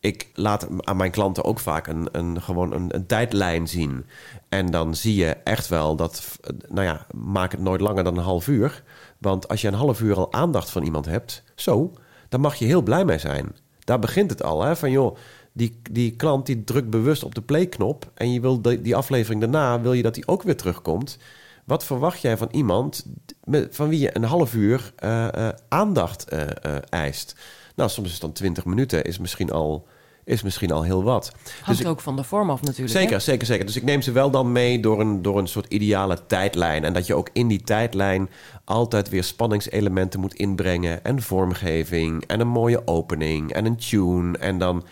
[0.00, 4.06] Ik laat aan mijn klanten ook vaak een, een, gewoon een, een tijdlijn zien.
[4.48, 6.38] En dan zie je echt wel dat,
[6.68, 8.82] nou ja, maak het nooit langer dan een half uur.
[9.18, 11.92] Want als je een half uur al aandacht van iemand hebt, zo,
[12.28, 13.56] dan mag je heel blij mee zijn.
[13.78, 14.76] Daar begint het al, hè?
[14.76, 15.16] Van joh,
[15.56, 18.10] die, die klant die drukt bewust op de play-knop...
[18.14, 21.18] en je wil die, die aflevering daarna, wil je dat die ook weer terugkomt.
[21.64, 23.06] Wat verwacht jij van iemand
[23.44, 27.36] met, van wie je een half uur eh, eh, aandacht eh, eist?
[27.74, 29.86] Nou, soms is het dan 20 minuten, is misschien al,
[30.24, 31.32] is misschien al heel wat.
[31.62, 32.98] Hangt ik- ook van de vorm af natuurlijk.
[32.98, 33.18] Zeker, hè?
[33.18, 33.66] zeker, zeker.
[33.66, 36.84] Dus ik neem ze wel dan mee door een, door een soort ideale tijdlijn.
[36.84, 38.30] En dat je ook in die tijdlijn
[38.64, 41.04] altijd weer spanningselementen moet inbrengen.
[41.04, 42.24] En vormgeving.
[42.26, 43.52] En een mooie opening.
[43.52, 44.38] En een tune.
[44.38, 44.84] En dan.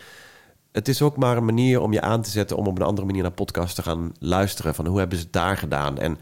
[0.73, 3.07] Het is ook maar een manier om je aan te zetten om op een andere
[3.07, 4.75] manier naar podcast te gaan luisteren.
[4.75, 5.99] Van hoe hebben ze het daar gedaan?
[5.99, 6.19] En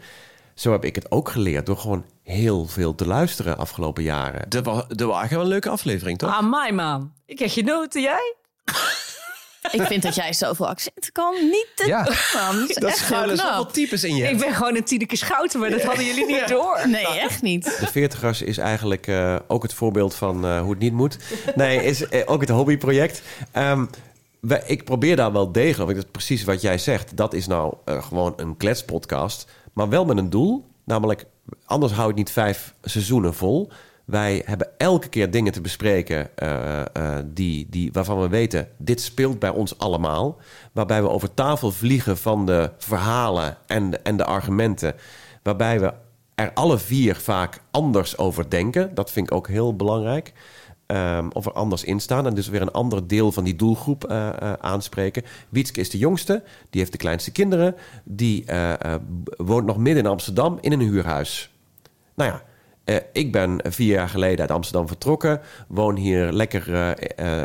[0.55, 4.49] zo heb ik het ook geleerd door gewoon heel veel te luisteren afgelopen jaren.
[4.49, 6.29] Dat was, dat was eigenlijk wel een leuke aflevering, toch?
[6.37, 7.13] Ah, my man.
[7.25, 8.35] Ik heb genoten, jij?
[9.71, 11.33] Ik vind dat jij zoveel accenten kan.
[11.41, 12.03] Niet te Ja.
[12.33, 12.59] man.
[12.59, 14.29] Dat is dat echt schuilen zoveel types in je.
[14.29, 16.81] Ik ben gewoon een Tineke Schouten, maar dat hadden jullie niet door.
[16.87, 17.63] Nee, echt niet.
[17.79, 21.17] De veertigers is eigenlijk eh, ook het voorbeeld van eh, hoe het niet moet.
[21.55, 23.21] Nee, is eh, ook het hobbyproject.
[23.51, 23.85] Ehm,
[24.65, 27.17] ik probeer daar wel degelijk, dat is precies wat jij zegt.
[27.17, 30.65] Dat is nou eh, gewoon een kletspodcast, maar wel met een doel.
[30.83, 31.25] Namelijk,
[31.65, 33.71] anders hou ik niet vijf seizoenen vol.
[34.05, 38.67] Wij hebben elke keer dingen te bespreken eh, eh, die, die, waarvan we weten...
[38.77, 40.37] dit speelt bij ons allemaal.
[40.71, 44.95] Waarbij we over tafel vliegen van de verhalen en en de argumenten.
[45.43, 45.93] Waarbij we
[46.35, 48.95] er alle vier vaak anders over denken.
[48.95, 50.33] Dat vind ik ook heel belangrijk.
[50.91, 52.25] Ehm, of er anders in staan.
[52.25, 55.23] En dus weer een ander deel van die doelgroep eh, eh, aanspreken.
[55.49, 56.43] Wietske is de jongste.
[56.69, 57.75] Die heeft de kleinste kinderen.
[58.03, 58.95] Die eh,
[59.37, 61.51] woont nog midden in Amsterdam in een huurhuis.
[62.15, 62.43] Nou ja,
[63.13, 65.41] ik ben vier jaar geleden uit Amsterdam vertrokken.
[65.67, 66.95] Woon hier lekker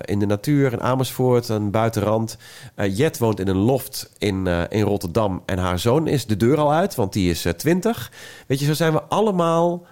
[0.09, 2.39] in de natuur, in Amersfoort, een buitenrand.
[2.77, 5.43] Jet woont in een loft in, in Rotterdam.
[5.47, 8.13] En haar zoon is de deur al uit, want die is twintig.
[8.47, 9.87] Weet je, zo zijn we allemaal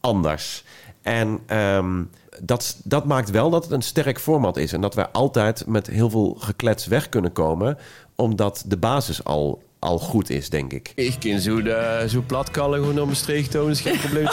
[0.00, 0.64] anders.
[1.02, 2.02] En ehm,
[2.42, 4.72] dat, dat maakt wel dat het een sterk format is.
[4.72, 7.78] En dat wij altijd met heel veel geklets weg kunnen komen.
[8.14, 10.92] Omdat de basis al, al goed is, denk ik.
[10.94, 13.70] Ik kan zo, de, zo plat kallen gewoon naar mijn streek tonen.
[13.70, 14.26] is geen probleem.
[14.26, 14.30] Zo.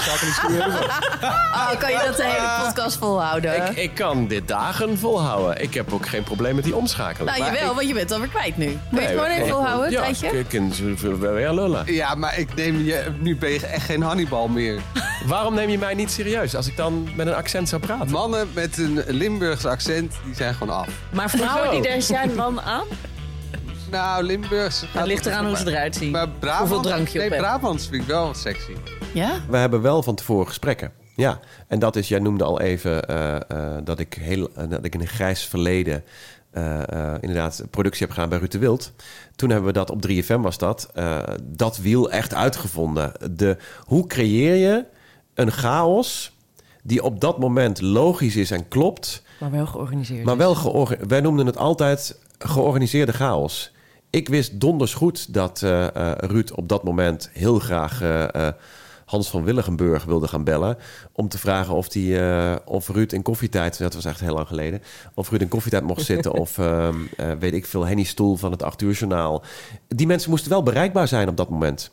[0.51, 3.55] Oh, kan je dat de hele podcast volhouden?
[3.55, 5.62] ik, ik kan dit dagen volhouden.
[5.62, 7.25] Ik heb ook geen probleem met die omschakelen.
[7.38, 8.65] nou, jawel, ik- want je bent alweer kwijt nu.
[8.65, 10.39] Kun je het gewoon even volhouden, ja, tijdje?
[10.39, 11.93] ik kan zo weer lullen.
[11.93, 14.81] Ja, maar ik neem je, nu ben je echt geen Hannibal meer.
[15.25, 18.10] Waarom neem je mij niet serieus als ik dan met een accent zou praten?
[18.12, 20.88] Mannen met een Limburgs accent, die zijn gewoon af.
[21.12, 22.86] Maar vrouwen die daar zijn dan aan?
[23.91, 24.80] Nou, Limburgs...
[24.80, 26.12] gaat- Het ligt eraan hoe ze eruit zien.
[26.12, 27.41] Maar Brabant, Hoeveel drank je op nee, hebt.
[27.41, 28.71] Brabants vind ik wel wat sexy.
[29.13, 29.32] Ja?
[29.50, 30.91] We hebben wel van tevoren gesprekken.
[31.15, 34.86] Ja, en dat is, jij noemde al even eh, eh, dat, ik heel, eh, dat
[34.86, 36.04] ik in een grijs verleden
[36.52, 38.91] eh, eh, inderdaad productie heb gedaan bij Ruud de Wild.
[39.36, 43.12] Toen hebben we dat op 3FM was dat, eh, dat wiel echt uitgevonden.
[43.32, 44.86] De, hoe creëer je
[45.34, 46.36] een chaos
[46.84, 50.26] die op dat moment logisch is en klopt, Maar wel georganiseerd.
[50.26, 51.10] maar wel georganiseerd.
[51.10, 53.71] Wij noemden het altijd georganiseerde chaos.
[54.10, 58.48] Ik wist donders goed dat eh, eh, Ruud op dat moment heel graag eh,
[59.08, 60.78] Hans van Willigenburg wilde gaan bellen.
[61.12, 64.48] Om te vragen of, die, eh, of Ruud in koffietijd, dat was echt heel lang
[64.48, 64.82] geleden,
[65.13, 66.34] of Ruud in koffietijd mocht zitten.
[66.34, 69.43] of ehm, eh, weet ik veel, Henny Stoel van het 8 uur journaal.
[69.88, 71.91] Die mensen moesten wel bereikbaar zijn op dat moment.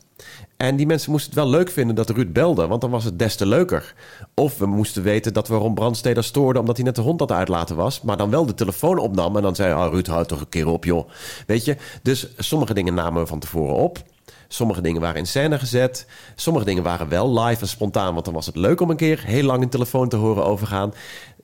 [0.57, 3.18] En die mensen moesten het wel leuk vinden dat Ruud belde, want dan was het
[3.18, 3.94] des te leuker.
[4.35, 7.33] Of we moesten weten dat we Ron Brandsteder stoorden omdat hij net de hond het
[7.33, 10.40] uitlaten was, maar dan wel de telefoon opnam en dan zei: oh, Ruud, houd toch
[10.40, 11.09] een keer op, joh.
[11.46, 14.03] Weet je, dus sommige dingen namen we van tevoren op.
[14.54, 16.06] Sommige dingen waren in scène gezet.
[16.34, 19.22] Sommige dingen waren wel live en spontaan, want dan was het leuk om een keer
[19.24, 20.94] heel lang een telefoon te horen overgaan.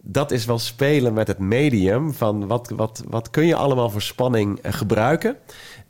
[0.03, 4.03] Dat is wel spelen met het medium van wat, wat, wat kun je allemaal voor
[4.03, 5.37] spanning eh, gebruiken.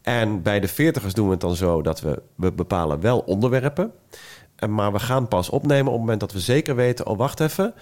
[0.02, 3.92] En bij de veertigers doen we het dan zo dat we, we bepalen wel onderwerpen.
[4.56, 7.06] Eh, Maar we gaan pas opnemen op het moment dat we zeker weten...
[7.06, 7.74] oh, wacht even,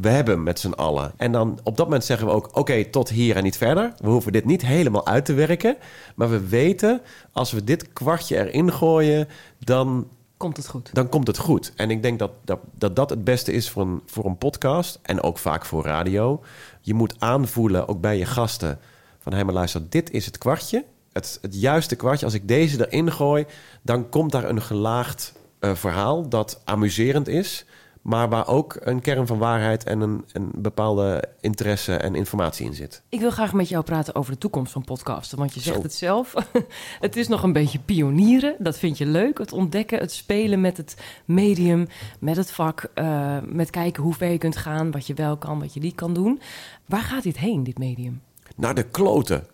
[0.00, 1.12] we hebben met z'n allen.
[1.16, 2.56] En dan op dat moment zeggen we ook...
[2.56, 3.92] oké, tot hier en niet verder.
[3.96, 5.76] We hoeven dit niet helemaal uit te werken.
[6.14, 7.00] Maar we weten,
[7.32, 9.28] als we dit kwartje erin gooien...
[9.58, 10.90] dan, Komt het goed.
[10.92, 11.72] dan komt het goed.
[11.76, 14.98] En ik denk dat dat, dat, dat het beste is voor een, voor een podcast...
[15.02, 16.42] en ook vaak voor radio.
[16.80, 18.78] Je moet aanvoelen, ook bij je gasten...
[19.18, 20.84] van hé, maar luister, dit is het kwartje...
[21.12, 23.46] Het, het juiste kwartje, als ik deze erin gooi...
[23.82, 27.66] dan komt daar een gelaagd eh, verhaal dat amuserend is...
[28.06, 32.74] Maar waar ook een kern van waarheid en een, een bepaalde interesse en informatie in
[32.74, 33.02] zit.
[33.08, 35.38] Ik wil graag met jou praten over de toekomst van podcasten.
[35.38, 35.82] Want je zegt Zo.
[35.82, 36.34] het zelf.
[37.00, 38.54] het is nog een beetje pionieren.
[38.58, 39.38] Dat vind je leuk.
[39.38, 41.86] Het ontdekken, het spelen met het medium,
[42.20, 42.90] met het vak.
[42.94, 45.94] eh, met kijken hoe ver je kunt gaan, wat je wel kan, wat je niet
[45.94, 46.40] kan doen.
[46.86, 48.22] Waar gaat dit heen, dit medium?
[48.56, 49.46] Naar de kloten.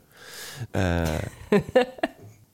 [0.70, 1.02] Eh,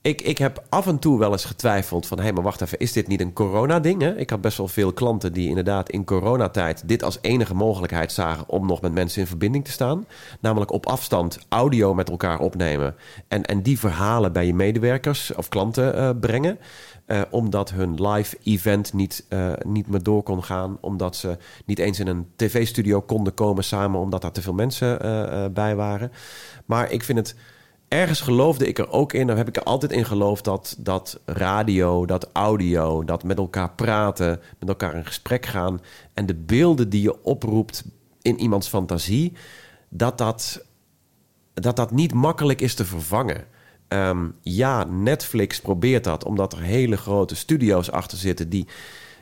[0.01, 2.17] ik, ik heb af en toe wel eens getwijfeld van...
[2.17, 4.03] hé, hey, maar wacht even, is dit niet een corona-ding?
[4.03, 6.87] Ik had best wel veel klanten die inderdaad in coronatijd...
[6.87, 10.05] dit als enige mogelijkheid zagen om nog met mensen in verbinding te staan.
[10.39, 12.95] Namelijk op afstand audio met elkaar opnemen...
[13.27, 16.59] en, en die verhalen bij je medewerkers of klanten eh, brengen...
[17.05, 20.77] Eh, omdat hun live event niet, eh, niet meer door kon gaan.
[20.81, 23.99] Omdat ze niet eens in een tv-studio konden komen samen.
[23.99, 24.97] Omdat daar te veel mensen
[25.53, 26.11] bij waren.
[26.65, 27.35] Maar ik vind het.
[27.89, 29.27] Ergens geloofde ik er ook in.
[29.27, 33.71] Daar heb ik er altijd in geloofd dat, dat radio, dat audio, dat met elkaar
[33.71, 35.81] praten, met elkaar in gesprek gaan.
[36.13, 37.83] En de beelden die je oproept
[38.21, 39.33] in iemands fantasie.
[39.89, 40.65] Dat dat
[41.53, 43.45] dat dat niet makkelijk is te vervangen.
[43.87, 48.67] Ehm, ja, Netflix probeert dat, omdat er hele grote studio's achter zitten die,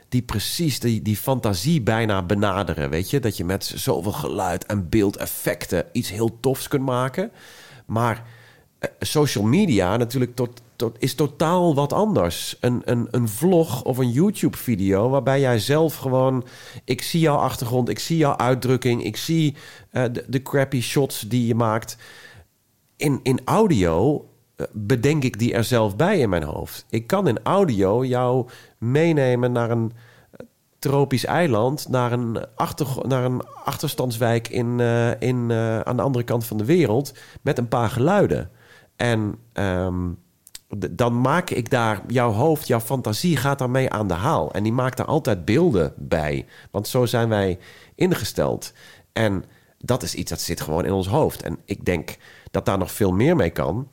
[0.08, 2.90] die precies die, die fantasie bijna benaderen.
[2.90, 7.30] Weet je, dat je met zoveel geluid en beeldeffecten iets heel tofs kunt maken.
[7.86, 8.26] Maar
[9.00, 12.56] social media natuurlijk tot, tot, is totaal wat anders.
[12.60, 16.44] Een, een, een vlog of een YouTube-video waarbij jij zelf gewoon...
[16.84, 19.04] Ik zie jouw achtergrond, ik zie jouw uitdrukking...
[19.04, 19.56] ik zie
[19.90, 21.96] eh, de, crappy shots die je maakt.
[22.96, 26.86] In, in audio eh, bedenk ik die er zelf bij in mijn hoofd.
[26.90, 29.92] Ik kan in audio jou meenemen naar een
[30.30, 30.46] eh,
[30.78, 31.88] tropisch eiland...
[31.88, 36.56] naar een, achter, naar een achterstandswijk in, eh, in, eh, aan de andere kant van
[36.56, 37.12] de wereld...
[37.42, 38.50] met een paar geluiden.
[38.98, 40.08] En ehm,
[40.90, 44.52] dan maak ik daar jouw hoofd, jouw fantasie gaat daarmee aan de haal.
[44.52, 46.46] En die maakt daar altijd beelden bij.
[46.70, 47.58] Want zo zijn wij
[47.94, 48.72] ingesteld.
[49.12, 49.44] En
[49.78, 51.42] dat is iets dat zit gewoon in ons hoofd.
[51.42, 52.16] En ik denk
[52.50, 53.88] dat daar nog veel meer mee kan.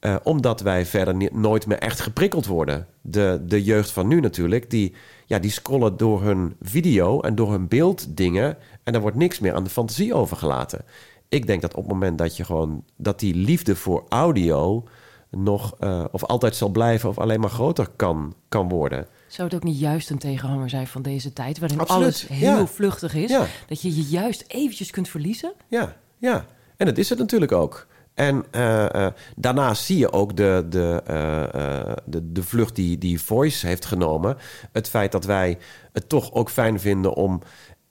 [0.00, 2.86] eh, omdat wij verder nooit meer echt geprikkeld worden.
[3.00, 4.94] De, de jeugd van nu natuurlijk, die,
[5.26, 8.56] ja, die scrollen door hun video en door hun beelddingen.
[8.84, 10.84] En daar wordt niks meer aan de fantasie overgelaten.
[11.32, 14.84] Ik denk dat op het moment dat je gewoon dat die liefde voor audio
[15.30, 19.06] nog eh, of altijd zal blijven of alleen maar groter kan, kan worden.
[19.26, 21.58] Zou het ook niet juist een tegenhanger zijn van deze tijd...
[21.58, 22.66] waarin Absoluut, alles heel ja.
[22.66, 23.30] vluchtig is?
[23.30, 23.46] Ja.
[23.66, 25.52] Dat je je juist eventjes kunt verliezen?
[25.68, 26.46] Ja, ja.
[26.76, 27.86] En dat is het natuurlijk ook.
[28.14, 31.02] En eh, daarnaast zie je ook de, de,
[32.04, 34.36] de, de vlucht die, die Voice heeft genomen.
[34.72, 35.58] Het feit dat wij
[35.92, 37.42] het toch ook fijn vinden om...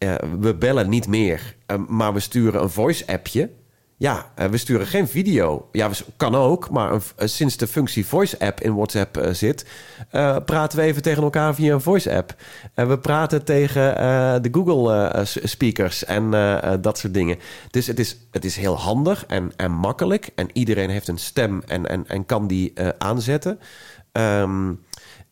[0.02, 3.50] eh, we bellen niet meer, eh, maar we sturen een voice-appje.
[3.98, 5.70] Ja, eh, we sturen geen video.
[5.72, 9.66] Ja, kan ook, maar sinds de functie voice-app in WhatsApp zit...
[10.46, 12.36] praten we even tegen elkaar via een voice-app.
[12.74, 13.82] En we praten tegen
[14.42, 16.32] de Google-speakers en
[16.82, 17.38] dat soort dingen.
[17.72, 20.30] Dus het is, het is heel handig en, en makkelijk.
[20.36, 23.60] En iedereen heeft een stem en, en, kan die aanzetten.
[24.12, 24.74] Ehm,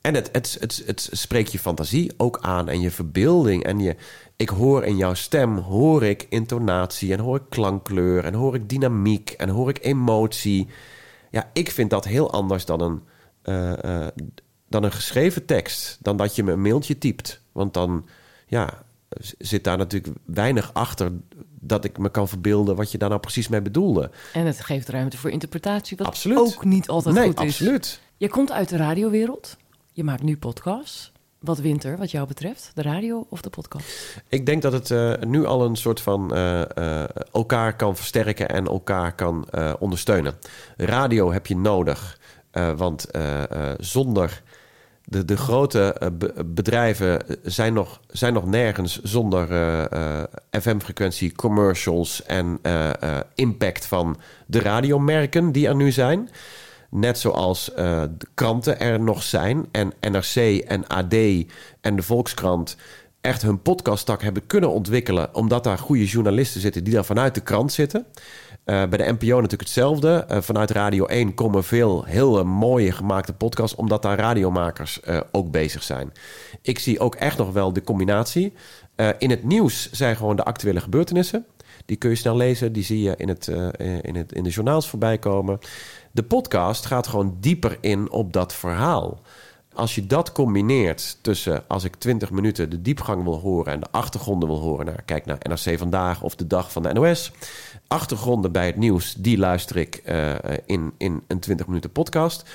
[0.10, 3.64] en het, het, het, het spreekt je fantasie ook aan en je verbeelding.
[3.64, 3.96] En je,
[4.36, 8.70] ik hoor in jouw stem, hoor ik intonatie en hoor ik klankkleur en hoor ik
[8.70, 10.68] dynamiek en hoor ik emotie.
[11.32, 13.02] Ja, ik vind dat heel anders dan een,
[13.42, 14.08] eh, eh,
[14.68, 15.98] dan een geschreven tekst.
[16.02, 17.42] Dan dat je me een mailtje typt.
[17.52, 18.06] Want dan
[18.48, 18.84] ja,
[19.38, 21.12] zit daar natuurlijk weinig achter
[21.60, 24.12] dat ik me kan verbeelden wat je daar nou precies mee bedoelde.
[24.34, 26.38] En het geeft ruimte voor interpretatie, wat Absoluut.
[26.38, 27.46] ook niet altijd nee, goed is.
[27.46, 28.00] absoluut.
[28.18, 29.58] Je komt uit de radiowereld.
[30.00, 31.12] Je maakt nu podcasts.
[31.40, 32.72] Wat wint er, wat jou betreft?
[32.74, 34.22] De radio of de podcast?
[34.28, 36.62] Ik denk dat het eh, nu al een soort van eh,
[37.02, 39.48] eh, elkaar kan versterken en elkaar kan
[39.80, 40.34] ondersteunen.
[40.78, 42.20] Radio heb je nodig,
[42.76, 43.08] want
[43.78, 44.42] zonder
[45.06, 49.48] de, de grote be- bedrijven zijn nog, zijn nog nergens zonder
[50.52, 52.60] FM-frequentie, commercials en
[53.36, 56.30] impact van de radiomerken die er nu zijn.
[56.90, 61.14] Net zoals eh, de kranten er nog zijn en NRC en AD
[61.82, 62.78] en de Volkskrant
[63.22, 67.42] echt hun podcasttak hebben kunnen ontwikkelen, omdat daar goede journalisten zitten die daar vanuit de
[67.42, 68.06] krant zitten.
[68.64, 70.26] Eh, bij de NPO natuurlijk hetzelfde.
[70.28, 75.84] Eh, vanuit Radio 1 komen veel heel mooie gemaakte podcasts, omdat daar radiomakers ook bezig
[75.84, 76.14] zijn.
[76.62, 78.54] Ik zie ook echt nog wel de combinatie.
[79.18, 81.46] In het nieuws zijn gewoon de actuele gebeurtenissen.
[81.86, 83.48] Die kun je snel lezen, die zie je in, het,
[84.02, 85.60] in, het, in de journaals voorbij komen.
[86.12, 89.20] De podcast gaat gewoon dieper in op dat verhaal.
[89.74, 93.88] Als je dat combineert tussen als ik 20 minuten de diepgang wil horen en de
[93.92, 97.32] achtergronden wil horen, nou, kijk naar NRC vandaag of de dag van de NOS.
[97.88, 102.50] Achtergronden bij het nieuws, die luister ik eh, in, in een 20 minuten podcast.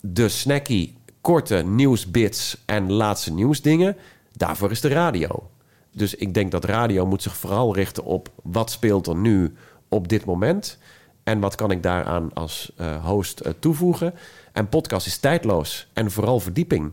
[0.00, 3.96] De snacky, korte nieuwsbits en laatste nieuwsdingen,
[4.32, 5.50] daarvoor is de radio.
[5.90, 9.54] dus ik denk dat radio moet zich vooral richten op wat speelt er nu
[9.88, 10.78] op dit moment.
[11.26, 14.14] En wat kan ik daaraan als eh, host eh, toevoegen?
[14.52, 16.92] En podcast is tijdloos en vooral verdieping.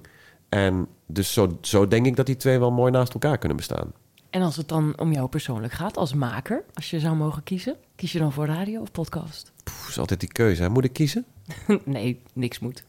[0.50, 3.92] En dus zo, zo denk ik dat die twee wel mooi naast elkaar kunnen bestaan.
[4.30, 7.76] En als het dan om jou persoonlijk gaat als maker, als je zou mogen kiezen,
[7.96, 9.52] kies je dan voor radio of podcast?
[9.64, 10.62] Poeh, is altijd die keuze.
[10.62, 10.70] Hè?
[10.70, 11.26] Moet ik kiezen?
[11.84, 12.84] nee, niks moet.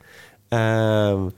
[0.48, 1.28] Ehm,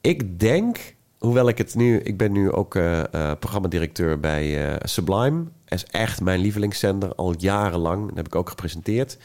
[0.00, 1.98] ik denk, hoewel ik het nu...
[1.98, 5.44] Ik ben nu ook eh eh, programmadirecteur bij Sublime.
[5.70, 8.08] Is echt mijn lievelingszender, al jarenlang.
[8.08, 9.18] Dat heb ik ook gepresenteerd.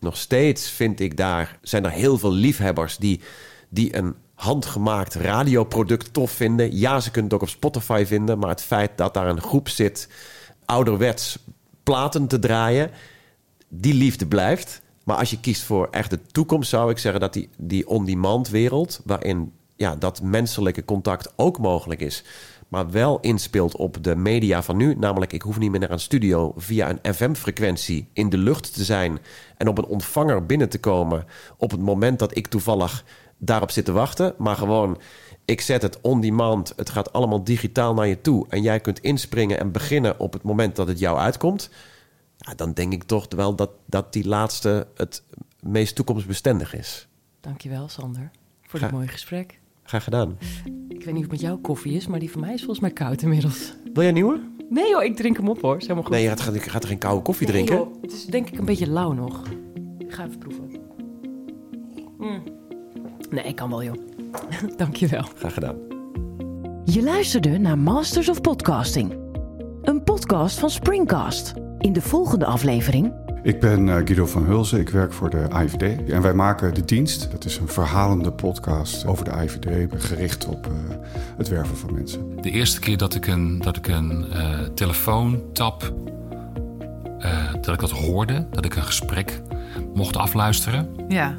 [0.00, 1.58] Nog steeds vind ik daar...
[1.62, 3.20] zijn er heel veel liefhebbers die,
[3.68, 6.76] die een handgemaakt radioproduct tof vinden.
[6.76, 8.38] Ja, ze kunnen het ook op Spotify vinden.
[8.38, 10.08] Maar het feit dat daar een groep zit...
[10.64, 11.38] ouderwets
[11.82, 12.90] platen te draaien...
[13.68, 14.82] die liefde blijft.
[15.04, 18.48] Maar als je kiest voor echt de toekomst, zou ik zeggen dat die, die on-demand
[18.48, 22.24] wereld, waarin ja, dat menselijke contact ook mogelijk is,
[22.74, 24.94] maar wel inspeelt op de media van nu.
[24.94, 28.84] Namelijk, ik hoef niet meer naar een studio via een FM-frequentie in de lucht te
[28.84, 29.18] zijn
[29.56, 33.04] en op een ontvanger binnen te komen op het moment dat ik toevallig
[33.38, 34.34] daarop zit te wachten.
[34.38, 35.00] Maar gewoon,
[35.44, 39.58] ik zet het on-demand, het gaat allemaal digitaal naar je toe en jij kunt inspringen
[39.58, 41.70] en beginnen op het moment dat het jou uitkomt.
[42.36, 45.22] Ja, dan denk ik toch wel dat, dat die laatste het
[45.60, 47.08] meest toekomstbestendig is.
[47.40, 48.30] Dankjewel, Sander,
[48.62, 49.62] voor dit mooie gesprek.
[49.84, 50.38] Graag gedaan.
[50.88, 52.80] Ik weet niet of het met jou koffie is, maar die van mij is volgens
[52.80, 53.74] mij koud inmiddels.
[53.84, 54.40] Wil jij een nieuwe?
[54.68, 55.76] Nee joh, ik drink hem op hoor.
[55.76, 56.12] Is helemaal goed.
[56.12, 57.76] Nee, je gaat, je gaat er geen koude koffie Nee, drinken.
[57.76, 59.42] joh, het is denk ik een beetje lauw nog.
[59.98, 60.70] Ik ga even proeven.
[62.18, 62.42] Mm.
[63.30, 63.94] Nee, ik kan wel joh.
[64.76, 65.22] Dankjewel.
[65.36, 65.76] Graag gedaan.
[66.84, 69.14] Je luisterde naar Masters of Podcasting.
[69.82, 71.52] Een podcast van Springcast.
[71.78, 73.12] In de volgende aflevering
[73.44, 76.10] Ik ben eh, Guido van Hulzen, ik werk voor de IVD.
[76.10, 77.30] En wij maken De Dienst.
[77.30, 80.72] Dat is een verhalende podcast over de IVD, gericht op eh,
[81.36, 82.36] het werven van mensen.
[82.40, 85.92] De eerste keer dat ik een, dat ik een eh, telefoontap,
[87.18, 89.40] eh, dat ik dat hoorde, dat ik een gesprek
[89.94, 91.36] mocht afluisteren, Ja.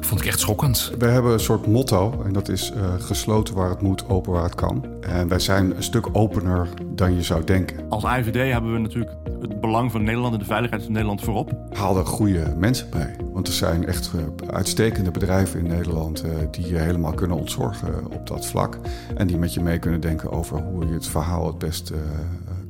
[0.00, 0.92] Vond ik echt schokkend.
[0.98, 4.42] We hebben een soort motto en dat is eh, gesloten waar het moet, open waar
[4.42, 4.84] het kan.
[5.00, 7.88] En wij zijn een stuk opener dan je zou denken.
[7.88, 11.52] Als IVD hebben we natuurlijk het belang van Nederland en de veiligheid van Nederland voorop.
[11.72, 13.16] Haal er goede mensen bij.
[13.32, 18.12] Want er zijn echt eh, uitstekende bedrijven in Nederland eh, die je helemaal kunnen ontzorgen
[18.12, 18.78] op dat vlak.
[19.16, 21.92] En die met je mee kunnen denken over hoe je het verhaal het best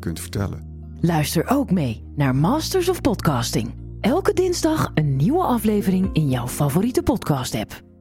[0.00, 0.72] kunt vertellen.
[1.00, 3.83] Luister ook mee naar Masters of Podcasting.
[4.04, 7.93] Elke dinsdag een nieuwe aflevering in jouw favoriete podcast-app.